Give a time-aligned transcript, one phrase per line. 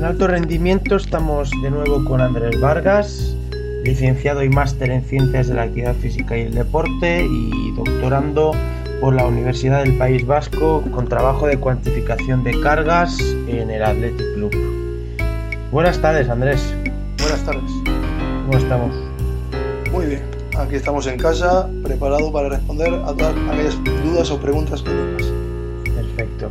[0.00, 3.36] En alto rendimiento estamos de nuevo con Andrés Vargas,
[3.84, 8.52] licenciado y máster en Ciencias de la Actividad Física y el Deporte y doctorando
[9.02, 14.26] por la Universidad del País Vasco con trabajo de cuantificación de cargas en el Athletic
[14.36, 14.56] Club.
[15.70, 16.74] Buenas tardes, Andrés.
[17.18, 17.70] Buenas tardes.
[18.46, 18.96] ¿Cómo estamos?
[19.92, 20.22] Muy bien.
[20.56, 25.26] Aquí estamos en casa, preparado para responder a todas aquellas dudas o preguntas que tengas.
[25.94, 26.48] Perfecto.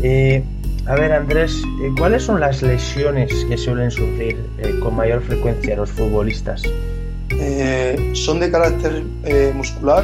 [0.00, 0.44] Eh,
[0.88, 5.76] a ver, Andrés, eh, ¿cuáles son las lesiones que suelen sufrir eh, con mayor frecuencia
[5.76, 6.62] los futbolistas?
[7.30, 10.02] Eh, son de carácter eh, muscular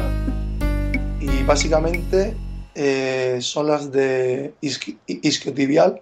[1.19, 2.35] y básicamente
[3.39, 6.01] son las de isqui- isquiotibial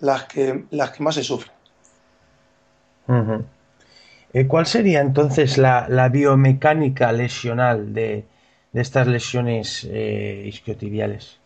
[0.00, 1.54] las que, las que más se sufren.
[4.32, 8.24] Eh, ¿Cuál sería entonces la, la biomecánica lesional de,
[8.72, 11.43] de estas lesiones isquiotibiales?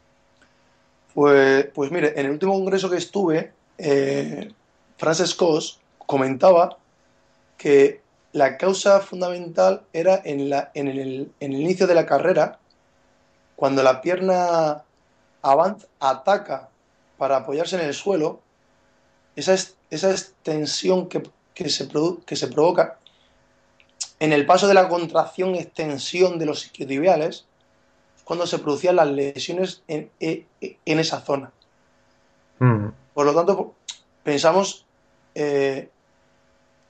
[1.19, 4.53] Pues, pues mire, en el último congreso que estuve, eh,
[4.99, 6.79] Frances Cos comentaba
[7.57, 10.39] que la causa fundamental era en,
[10.87, 12.61] el, inicio de la carrera,
[13.57, 14.85] cuando la pierna
[15.43, 16.69] avanza, ataca
[17.17, 18.39] para apoyarse en el suelo,
[19.35, 21.21] esa, es- esa extensión que,
[21.69, 21.89] se
[22.27, 22.97] que se provoca
[24.21, 27.48] en el paso de la contracción-extensión de los isquiotibiales,
[28.29, 31.51] cuando se producían las lesiones en, en- en esa zona.
[32.61, 32.93] Ujú.
[33.15, 33.75] Por lo tanto,
[34.23, 34.85] pensamos
[35.35, 35.89] eh,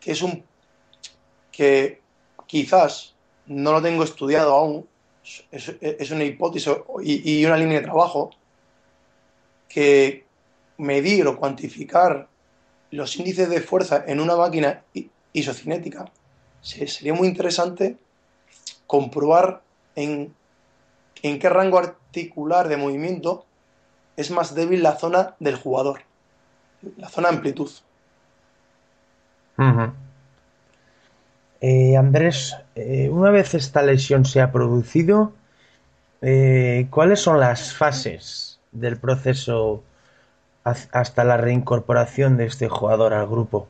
[0.00, 0.42] que es un
[1.52, 2.00] que
[2.48, 3.14] quizás
[3.46, 4.88] no lo tengo estudiado aún,
[5.52, 6.72] es, es una hipótesis
[7.04, 8.30] y, y una línea de trabajo
[9.68, 10.24] que
[10.78, 12.26] medir o cuantificar
[12.90, 14.82] los índices de fuerza en una máquina
[15.32, 16.10] isocinética
[16.62, 17.96] se- sería muy interesante
[18.88, 19.62] comprobar
[19.94, 20.34] en,
[21.22, 23.44] en qué rango articular de movimiento
[24.16, 26.00] es más débil la zona del jugador,
[26.96, 27.70] la zona amplitud.
[31.60, 35.32] Eh, Andrés, eh, una vez esta lesión se ha producido,
[36.22, 39.82] eh, ¿cuáles son las fases del proceso
[40.64, 43.68] hasta la reincorporación de este jugador al grupo?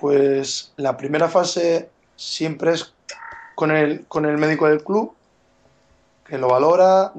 [0.00, 2.94] Pues la primera fase siempre es
[3.54, 5.14] con el, con el médico del club,
[6.30, 7.12] que lo valora,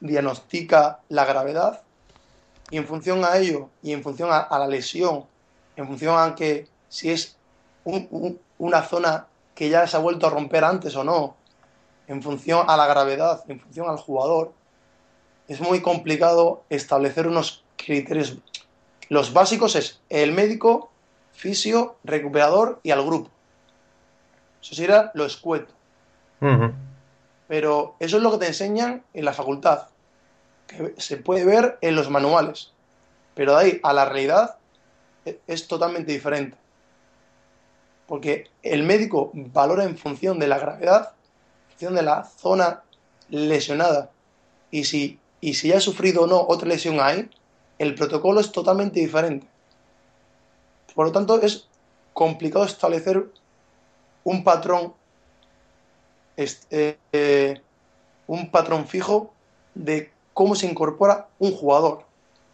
[0.00, 1.82] diagnostica la gravedad
[2.70, 5.24] y en función a ello y en función a, la lesión,
[5.76, 7.36] en función a que si es
[7.84, 11.34] un- un- una zona que ya se ha vuelto a romper antes o no,
[12.06, 14.52] en función a la gravedad, en función al jugador,
[15.48, 18.36] es muy complicado establecer unos criterios.
[19.08, 20.90] Los básicos es el médico,
[21.32, 23.30] fisio, recuperador y al grupo.
[24.62, 25.72] Eso sería lo escueto.
[27.48, 29.88] Pero eso es lo que te enseñan en la facultad,
[30.66, 32.72] que se puede ver en los manuales.
[33.34, 34.56] Pero de ahí a la realidad
[35.24, 36.56] e- es totalmente diferente.
[38.06, 41.12] Porque el médico valora en función de la gravedad,
[41.64, 42.82] en función de la zona
[43.30, 44.10] lesionada.
[44.70, 47.30] Y si, y si ha sufrido o no otra lesión ahí,
[47.78, 49.46] el protocolo es totalmente diferente.
[50.94, 51.68] Por lo tanto, es
[52.12, 53.30] complicado establecer
[54.24, 54.94] un patrón
[56.70, 57.60] eh,
[58.26, 59.32] un patrón fijo
[59.74, 62.04] de cómo se incorpora un jugador.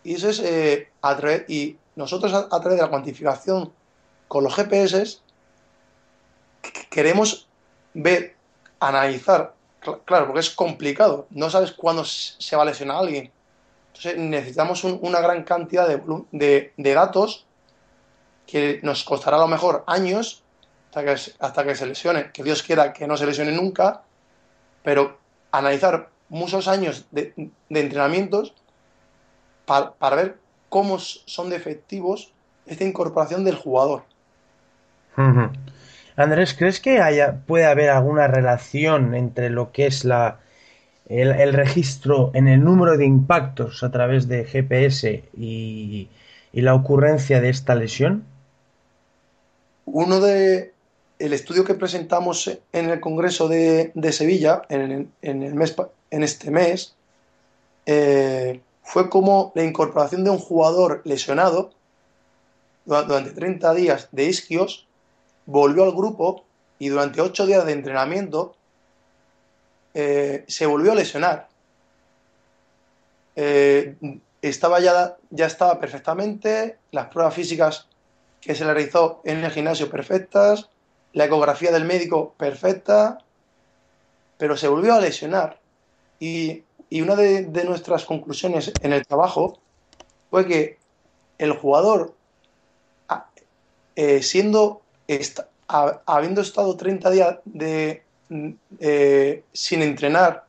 [0.03, 3.73] Y eso es eh, a través, y nosotros a, a través de la cuantificación
[4.29, 5.19] con los GPS
[6.63, 7.49] qu- queremos
[7.95, 8.37] ver,
[8.81, 13.31] analizar, cl- claro, porque es complicado, no sabes cuándo se va a lesionar alguien.
[13.89, 16.01] Entonces necesitamos un- una gran cantidad de,
[16.33, 17.47] de, de datos
[18.47, 20.43] que nos costará a lo mejor años
[20.95, 24.03] hasta que, se- hasta que se lesione, que Dios quiera que no se lesione nunca,
[24.85, 25.19] pero
[25.51, 27.33] analizar muchos años de,
[27.69, 28.55] de entrenamientos
[29.67, 30.39] pa- para ver
[30.69, 32.33] cómo son de efectivos
[32.67, 34.05] esta incorporación del jugador.
[36.17, 40.39] Andrés, ¿crees que haya, puede haber alguna relación entre lo que es la,
[41.09, 46.09] el, registro en el número de impactos a través de GPS y,
[46.53, 48.23] la ocurrencia de esta lesión?
[49.87, 50.74] Uno de
[51.19, 55.75] el estudio que presentamos en el Congreso de, Sevilla en, el mes,
[56.11, 56.95] en este mes
[57.87, 61.71] eh, fue como la incorporación de un jugador lesionado
[62.85, 64.87] durante 30 días de isquios
[65.47, 66.45] volvió al grupo
[66.79, 68.57] y durante 8 días de entrenamiento
[69.95, 71.49] eh, se volvió a lesionar.
[73.37, 73.97] Eh,
[74.43, 77.89] estaba ya, ya estaba perfectamente, las pruebas físicas
[78.41, 80.69] que se le realizó en el gimnasio perfectas,
[81.15, 83.19] la ecografía del médico perfecta,
[84.37, 85.59] pero se volvió a lesionar.
[86.21, 89.59] Y, una de, nuestras conclusiones en el trabajo
[90.31, 90.79] fue que
[91.39, 92.15] el jugador,
[93.97, 94.83] eh, siendo,
[95.67, 97.39] habiendo estado 30 días
[99.53, 100.45] sin entrenar,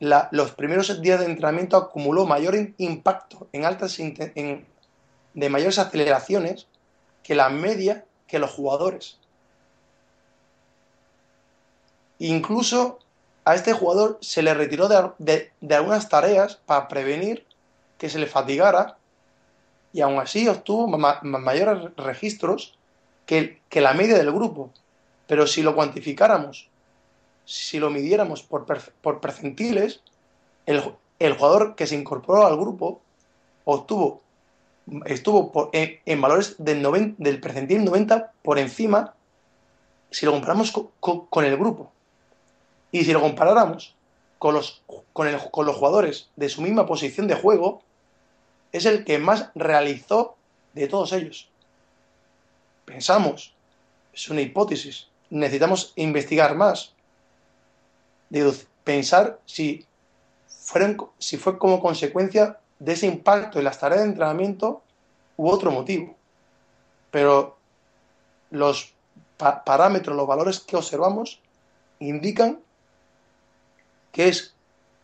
[0.00, 6.66] los primeros días de entrenamiento acumuló mayor impacto en altas de mayores aceleraciones
[7.22, 9.18] que la media que los jugadores.
[12.20, 13.00] Incluso
[13.44, 14.88] a este jugador se le retiró
[15.18, 17.46] de, algunas tareas para prevenir
[17.96, 18.98] que se le fatigara
[19.92, 22.78] y aún así obtuvo mayores registros
[23.26, 24.70] que, que la media del grupo.
[25.26, 26.68] Pero si lo cuantificáramos,
[27.44, 28.66] si lo midiéramos por,
[29.00, 30.02] por percentiles,
[30.66, 33.00] el, jugador que se incorporó al grupo
[33.64, 34.20] obtuvo,
[35.06, 39.14] estuvo en, valores del, del percentil 90 por encima
[40.10, 41.92] si lo comparamos con, el grupo.
[42.90, 43.94] Y si lo comparáramos
[44.38, 44.82] con los,
[45.12, 47.82] con, con los jugadores de su misma posición de juego,
[48.72, 50.36] es el que más realizó
[50.72, 51.48] de todos ellos.
[52.84, 53.54] Pensamos,
[54.14, 56.94] es una hipótesis, necesitamos investigar más.
[58.84, 59.84] pensar si,
[60.46, 64.82] fueron, si fue como consecuencia de ese impacto en las tareas de entrenamiento
[65.36, 66.16] u otro motivo.
[67.10, 67.56] Pero
[68.50, 68.94] los
[69.36, 71.40] parámetros, los valores que observamos
[72.00, 72.60] indican
[74.12, 74.54] que es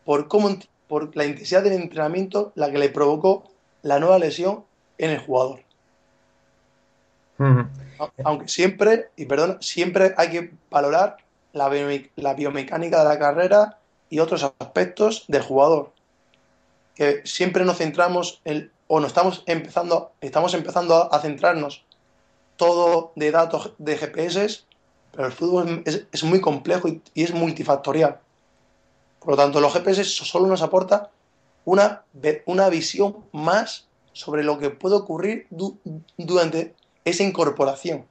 [0.03, 0.49] por, cómo,
[0.87, 3.43] por la intensidad del entrenamiento la que le provocó
[3.81, 4.65] la nueva lesión
[4.97, 5.61] en el jugador.
[8.23, 11.17] Aunque siempre, y perdón, siempre hay que valorar
[11.53, 13.79] la, biomecánica de la carrera
[14.09, 15.91] y otros aspectos del jugador.
[16.95, 21.83] Que siempre nos centramos en, o nos estamos empezando, estamos empezando a, centrarnos
[22.55, 24.61] todo de datos de GPS,
[25.11, 28.19] pero el fútbol es, muy complejo y, es multifactorial.
[29.19, 31.09] Por lo tanto, los GPS solo nos aporta
[31.65, 32.03] una,
[32.45, 35.47] una visión más sobre lo que puede ocurrir
[36.17, 38.05] durante esa incorporación.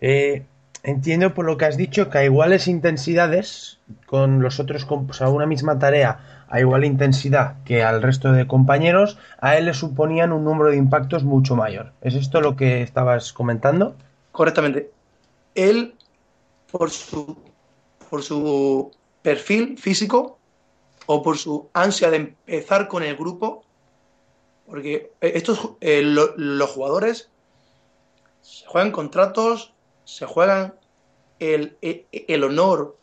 [0.00, 0.46] Eh,
[0.82, 5.28] entiendo por lo que has dicho que a iguales intensidades, con los otros, o sea,
[5.28, 10.32] una misma tarea a igual intensidad que al resto de compañeros, a él le suponían
[10.32, 11.92] un número de impactos mucho mayor.
[12.00, 13.94] ¿Es esto lo que estabas comentando?
[14.32, 14.90] Correctamente.
[15.54, 15.94] Él,
[16.72, 17.36] por su,
[18.08, 18.90] por su
[19.22, 20.38] perfil físico
[21.06, 23.64] o por su ansia de empezar con el grupo,
[24.66, 27.30] porque eh, estos, eh, los jugadores
[28.40, 29.72] se juegan contratos,
[30.10, 30.74] se juegan
[31.38, 32.96] el, el, honor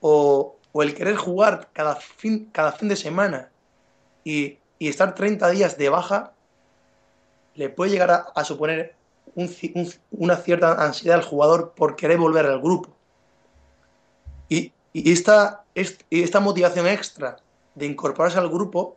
[0.00, 3.50] o, el querer jugar cada fin, cada fin de semana
[4.24, 6.32] y, estar 30 días de baja,
[7.54, 8.96] le puede llegar a, suponer
[10.10, 12.96] una cierta ansiedad al jugador por querer volver al grupo.
[14.48, 15.62] Y, y esta,
[16.10, 17.36] esta motivación extra
[17.76, 18.96] de incorporarse al grupo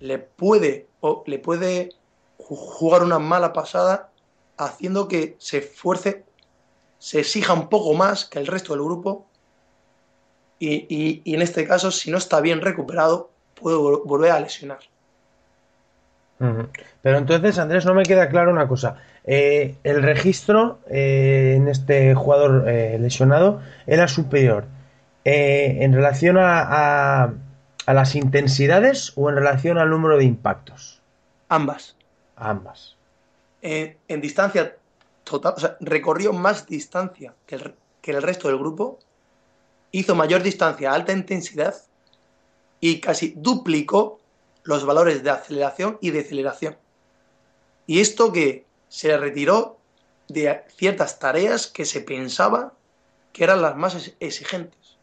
[0.00, 1.90] le puede, o le puede
[2.38, 4.10] jugar una mala pasada
[4.58, 6.24] haciendo que se esfuerce,
[6.98, 9.26] se exija un poco más que el resto del grupo
[10.58, 14.80] y, en este caso, si no está bien recuperado, puede volver a lesionar.
[17.02, 18.96] Pero entonces, Andrés, no me queda claro una cosa.
[19.24, 24.66] Eh, el registro eh, en este jugador eh, lesionado era superior
[25.24, 27.34] en relación a
[27.88, 31.00] ¿A las intensidades o en relación al número de impactos?
[31.48, 31.96] Ambas.
[32.36, 32.97] Ambas.
[33.62, 34.76] En distancia
[35.24, 37.56] total, o sea, recorrió más distancia que
[38.12, 38.98] el, resto del grupo,
[39.90, 41.74] hizo mayor distancia a alta intensidad
[42.80, 44.20] y casi duplicó
[44.62, 46.76] los valores de aceleración y deceleración.
[47.86, 49.78] Y esto que se retiró
[50.28, 52.74] de ciertas tareas que se pensaba
[53.32, 54.98] que eran las más exigentes.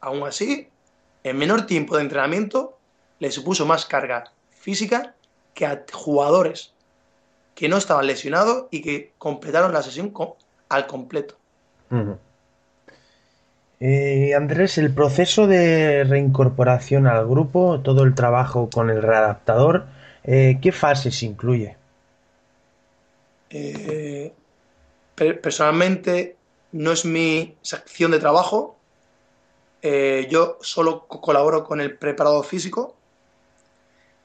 [0.00, 0.68] Aún así,
[1.22, 2.78] en menor tiempo de entrenamiento
[3.18, 5.14] le supuso más carga física
[5.54, 6.73] que a jugadores
[7.54, 10.12] que no estaban lesionados y que completaron la sesión
[10.68, 11.36] al completo.
[13.80, 19.86] Eh, Andrés, el proceso de reincorporación al grupo, todo el trabajo con el readaptador,
[20.24, 21.76] eh, ¿qué fases incluye?
[23.50, 24.32] Eh,
[25.14, 26.36] personalmente
[26.72, 28.76] no es mi sección de trabajo.
[30.30, 32.96] yo solo colaboro con el preparado físico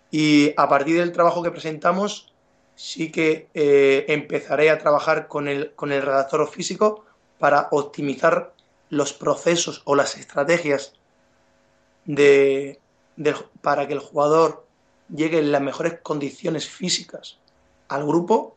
[0.09, 2.33] y a partir del trabajo que presentamos
[2.79, 3.49] sí que
[4.07, 7.03] empezaré a trabajar con el, con el redactor físico
[7.37, 8.53] para optimizar
[8.89, 10.93] los procesos o las estrategias
[12.05, 12.79] de,
[13.61, 14.65] para que el jugador
[15.13, 17.37] llegue en las mejores condiciones físicas
[17.89, 18.55] al grupo.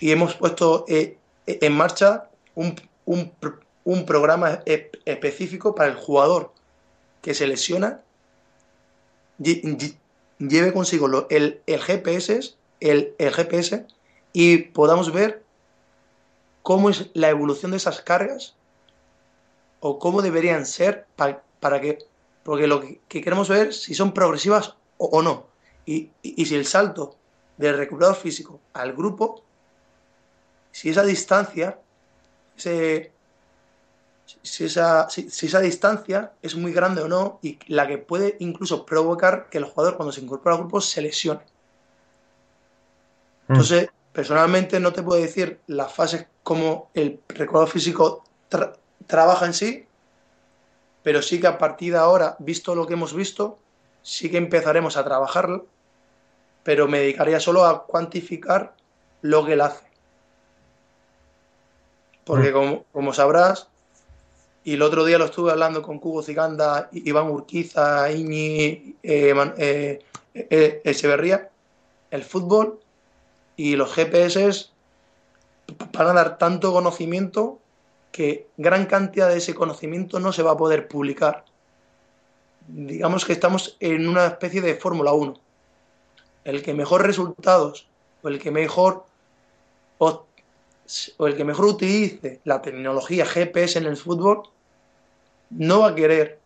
[0.00, 6.52] Y hemos puesto eh, en marcha un, un, programa específico para el jugador
[7.22, 8.00] que se lesiona.
[9.38, 13.86] Lleve consigo el, el, GPS, el, el GPS
[14.32, 15.44] y podamos ver
[16.62, 18.56] cómo es la evolución de esas cargas
[19.80, 21.98] o cómo deberían ser para, que,
[22.42, 25.46] porque lo que, queremos ver si son progresivas o, no.
[25.84, 27.16] Y, si el salto
[27.58, 29.44] del recuperador físico al grupo,
[30.72, 31.78] si esa distancia,
[32.56, 33.10] si,
[34.64, 39.50] esa, si, esa distancia es muy grande o no, y la que puede incluso provocar
[39.50, 41.42] que el jugador cuando se incorpora al grupo se lesione.
[43.48, 43.52] Mm.
[43.52, 48.24] Entonces, personalmente no te puedo decir las fases como el recuperador físico
[49.06, 49.86] trabaja en sí,
[51.02, 53.58] pero sí que a partir de ahora, visto lo que hemos visto,
[54.02, 55.66] sí que empezaremos a trabajarlo,
[56.62, 58.74] pero me dedicaría solo a cuantificar
[59.20, 59.84] lo que él hace.
[62.24, 62.84] Porque mm.
[62.92, 63.68] como, sabrás,
[64.62, 69.98] y el otro día lo estuve hablando con Cubo Ziganda, Iván Urquiza, Iñi, eh, eh,
[70.34, 71.50] eh, Echeverría,
[72.10, 72.80] el fútbol
[73.56, 74.68] y los GPS
[75.92, 77.58] van a dar tanto conocimiento
[78.12, 81.44] que gran cantidad de ese conocimiento no se va a poder publicar.
[82.68, 85.34] Digamos que estamos en una especie de Fórmula 1.
[86.44, 87.88] El que mejor resultados
[88.22, 89.04] o el que mejor
[89.98, 90.26] o,
[91.20, 94.42] el que mejor utilice la tecnología GPS en el fútbol
[95.50, 96.38] no va a querer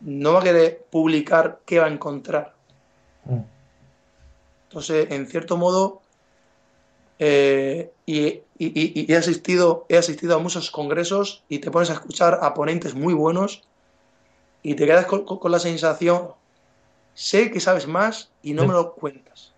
[0.00, 2.54] no va a querer publicar qué va a encontrar.
[3.24, 3.57] Mm.
[4.68, 6.02] Entonces, en cierto modo,
[7.18, 12.54] eh, y, he, asistido, he asistido a muchos congresos y te pones a escuchar a
[12.54, 13.62] ponentes muy buenos
[14.62, 16.32] y te quedas con, la sensación,
[17.14, 19.54] sé que sabes más y no me lo cuentas.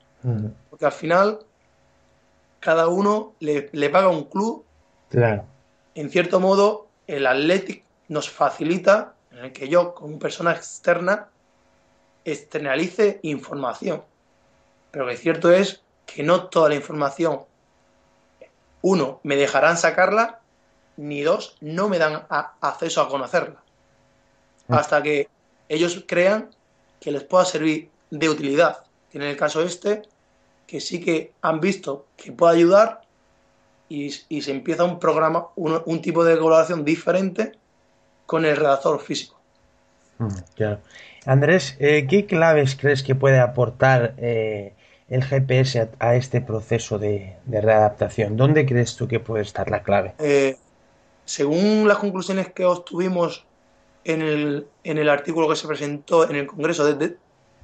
[0.69, 1.40] Porque al final
[2.61, 4.64] cada uno le, paga un club.
[5.09, 5.45] Claro.
[5.95, 11.29] En cierto modo, el Athletic nos facilita en el que yo, como persona externa,
[12.25, 14.02] externalice información.
[14.90, 17.40] Pero lo cierto es que no toda la información
[18.82, 20.40] uno, me dejarán sacarla,
[20.97, 23.62] ni dos, no me dan acceso a conocerla.
[24.68, 24.78] Ah.
[24.78, 25.28] Hasta que
[25.68, 26.50] ellos crean
[27.00, 28.85] que les pueda servir de utilidad.
[29.12, 30.02] En el caso este,
[30.66, 33.02] que sí que han visto que puede ayudar
[33.88, 37.52] y, se empieza un programa, un, tipo de colaboración diferente
[38.25, 39.40] con el redactor físico.
[40.18, 40.28] Mm,
[41.26, 44.75] Andrés, eh, ¿qué claves crees que puede aportar eh,
[45.11, 48.37] el GPS a, este proceso de, readaptación?
[48.37, 50.14] ¿Dónde crees tú que puede estar la clave?
[50.19, 50.57] Eh,
[51.25, 53.45] según las conclusiones que obtuvimos
[54.05, 57.17] en el, en el, artículo que se presentó en el Congreso de,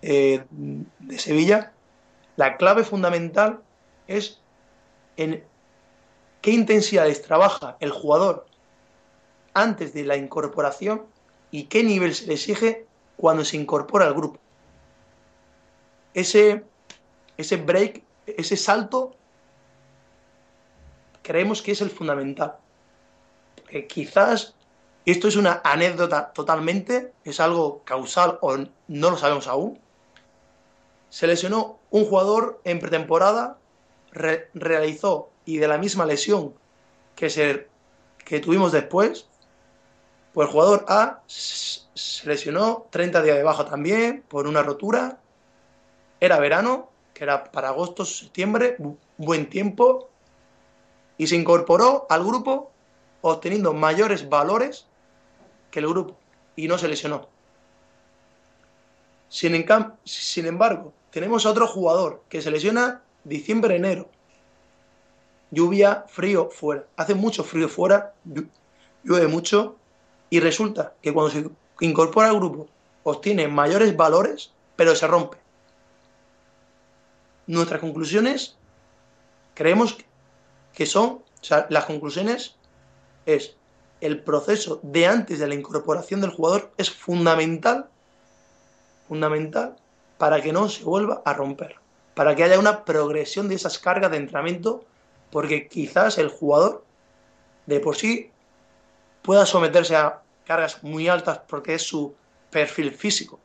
[0.02, 1.72] eh, de Sevilla,
[2.34, 3.60] la clave fundamental
[4.08, 4.40] es
[5.16, 5.42] en
[6.42, 8.46] qué intensidades trabaja el jugador
[9.54, 11.06] antes de la incorporación
[11.50, 12.86] y qué nivel se le exige
[13.16, 14.38] cuando se incorpora al grupo.
[16.12, 16.64] Ese,
[17.36, 19.14] ese break, ese salto,
[21.22, 22.56] creemos que es el fundamental.
[23.88, 24.54] Quizás,
[25.04, 29.78] esto es una anécdota totalmente, es algo causal o no lo sabemos aún.
[31.10, 33.58] Se lesionó un jugador en pretemporada,
[34.12, 36.54] realizó y de la misma lesión
[37.14, 37.68] que, se,
[38.24, 39.28] que tuvimos después,
[40.32, 45.18] pues el jugador A se lesionó 30 días de baja también por una rotura.
[46.20, 48.76] Era verano, que era para agosto, septiembre,
[49.16, 50.10] buen tiempo,
[51.16, 52.70] y se incorporó al grupo
[53.22, 54.86] obteniendo mayores valores
[55.70, 56.18] que el grupo
[56.56, 57.26] y no se lesionó.
[59.30, 59.64] Sin,
[60.04, 64.10] sin embargo, tenemos a otro jugador que se lesiona diciembre-enero.
[65.50, 66.84] Lluvia, frío fuera.
[66.96, 68.12] Hace mucho frío fuera,
[69.02, 69.76] llueve mucho
[70.28, 71.48] y resulta que cuando se
[71.80, 72.66] incorpora al grupo
[73.04, 75.45] obtiene mayores valores, pero se rompe
[77.46, 78.56] nuestras conclusiones
[79.54, 79.96] creemos
[80.74, 81.06] que son,
[81.40, 82.56] o sea, las conclusiones
[83.24, 83.56] es
[84.00, 87.88] el proceso de antes de la incorporación del jugador es fundamental,
[89.08, 89.76] fundamental
[90.18, 91.76] para que no se vuelva a romper,
[92.14, 94.84] para que haya una progresión de esas cargas de entrenamiento,
[95.30, 96.84] porque quizás el jugador
[97.66, 98.30] de por sí
[99.22, 102.14] pueda someterse a cargas muy altas porque es su
[102.50, 103.40] perfil físico.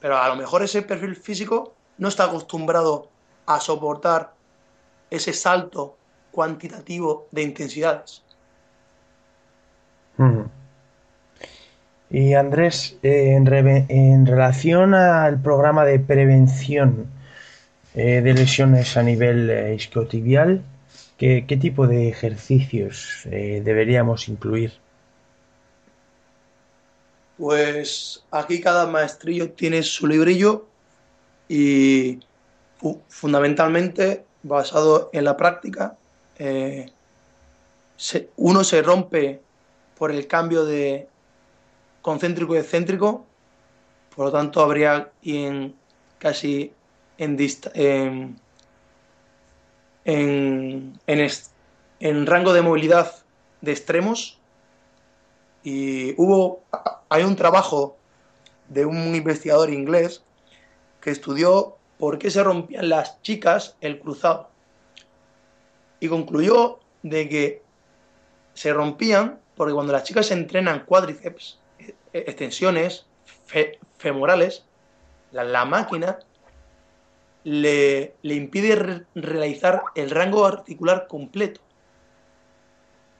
[0.00, 3.08] Pero a lo mejor ese perfil físico no está acostumbrado
[3.46, 4.32] a soportar
[5.10, 5.96] ese salto
[6.30, 8.22] cuantitativo de intensidades.
[12.10, 17.06] Y Andrés, eh, en, relación al programa de prevención
[17.94, 20.62] eh, de lesiones a nivel eh, isquiotibial,
[21.18, 24.72] ¿qué, tipo de ejercicios deberíamos incluir?
[27.36, 30.67] Pues aquí cada maestrillo tiene su librillo
[31.48, 32.20] y
[33.08, 35.96] fundamentalmente basado en la práctica,
[38.36, 39.40] uno se rompe
[39.96, 41.08] por el cambio de
[42.02, 43.26] concéntrico y excéntrico,
[44.14, 45.74] por lo tanto habría en
[46.18, 46.72] casi
[47.18, 47.36] en,
[50.04, 51.00] en,
[52.00, 53.12] en, rango de movilidad
[53.60, 54.38] de extremos.
[55.64, 56.62] Y hubo
[57.08, 57.96] hay un trabajo
[58.68, 60.22] de un investigador inglés
[61.10, 64.50] estudió por qué se rompían las chicas el cruzado
[66.00, 67.62] y concluyó de que
[68.54, 73.06] se rompían porque cuando las chicas entrenan cuádriceps, e, extensiones
[73.98, 74.64] femorales,
[75.32, 76.20] la, máquina
[77.42, 81.60] le, impide realizar el rango articular completo.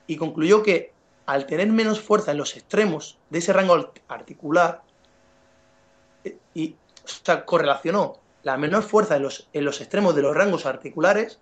[0.07, 0.93] Y concluyó que
[1.25, 4.81] al tener menos fuerza en los extremos de ese rango articular,
[6.23, 6.73] eh,
[7.45, 11.39] correlacionó la menor fuerza en los, en los extremos de los rangos articulares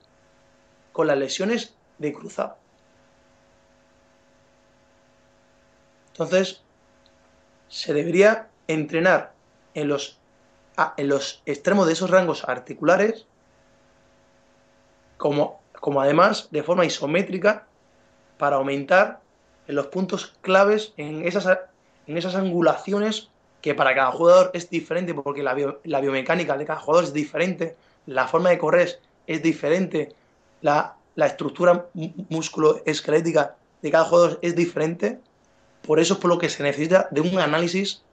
[0.92, 2.58] con las lesiones de cruzado.
[6.10, 6.64] Entonces,
[7.68, 9.34] se debería entrenar
[9.76, 10.20] en los,
[10.98, 13.28] en los extremos de esos rangos articulares,
[15.18, 17.68] como, como además de forma isométrica,
[18.40, 19.22] para aumentar
[19.68, 21.60] en los puntos claves en esas,
[22.08, 23.30] en esas angulaciones
[23.62, 27.76] que para cada jugador es diferente, porque la, la biomecánica de cada jugador es diferente,
[28.06, 30.16] la forma de correr es diferente,
[30.62, 31.88] la, la estructura
[32.30, 35.20] músculo-esquelética de cada jugador es diferente,
[35.82, 38.04] por eso es por lo que se necesita de un análisis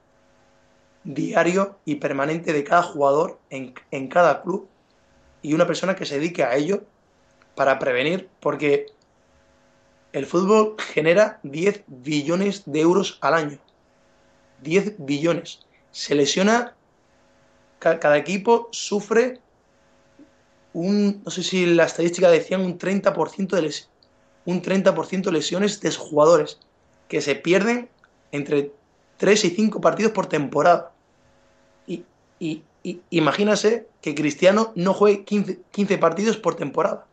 [1.05, 3.73] diario y permanente de cada jugador en,
[4.07, 4.67] cada club
[5.41, 6.83] y una persona que se dedique a ello
[7.55, 8.87] para prevenir, porque
[10.11, 13.59] el fútbol genera 10 billones de euros al año.
[14.63, 15.59] 10 billones.
[15.91, 16.75] Se lesiona,
[17.79, 19.39] cada equipo sufre
[20.73, 23.89] un, no sé si la estadística decían un 30% de, les,
[24.45, 26.59] un 30 de lesiones de jugadores
[27.07, 27.89] que se pierden
[28.31, 28.71] entre
[29.17, 30.91] 3 y 5 partidos por temporada.
[31.87, 32.03] Y,
[32.39, 32.63] y,
[33.09, 37.05] imagínase que Cristiano no juegue 15, partidos por temporada.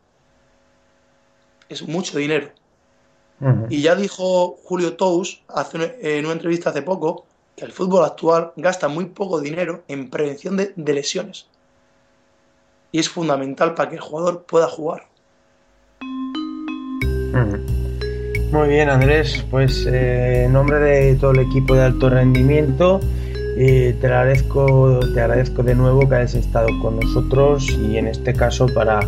[1.69, 2.51] Es mucho dinero.
[3.69, 8.53] Y ya dijo Julio Tous hace en una entrevista hace poco que el fútbol actual
[8.57, 11.47] gasta muy poco dinero en prevención de, lesiones.
[12.91, 15.07] Y es fundamental para que el jugador pueda jugar.
[18.53, 19.45] Muy bien, Andrés.
[19.51, 23.01] Pues eh, en nombre de todo el equipo de alto rendimiento,
[23.57, 28.35] eh, te, agradezco, te agradezco de nuevo que hayas estado con nosotros y en este
[28.35, 29.01] caso para,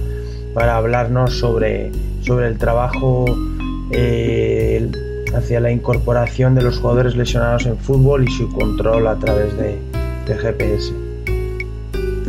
[0.54, 1.90] para hablarnos sobre,
[2.22, 3.26] sobre el trabajo
[3.90, 4.90] eh,
[5.35, 9.79] hacia la incorporación de los jugadores lesionados en fútbol y su control a través de,
[10.27, 10.92] de GPS.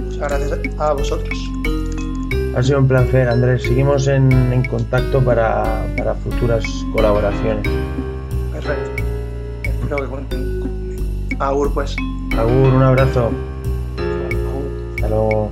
[0.04, 1.38] Muchas gracias a vosotros.
[2.56, 3.63] Ha sido un placer, Andrés.
[3.63, 5.84] Seguimos en, contacto para,
[6.24, 6.63] futuras
[6.94, 7.68] colaboraciones.
[8.54, 9.04] Perfecto.
[9.63, 11.04] Espero que cuenten conmigo.
[11.39, 11.98] Agur, pues.
[12.38, 13.30] Agur, un abrazo.
[14.96, 15.52] Hasta luego.